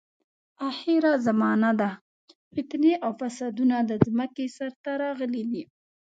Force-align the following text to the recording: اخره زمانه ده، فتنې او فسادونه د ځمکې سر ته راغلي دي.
اخره 0.69 1.11
زمانه 1.27 1.71
ده، 1.79 1.89
فتنې 2.53 2.93
او 3.05 3.11
فسادونه 3.19 3.77
د 3.89 3.91
ځمکې 4.05 4.45
سر 4.57 4.71
ته 4.83 4.91
راغلي 5.03 5.43
دي. 5.51 5.63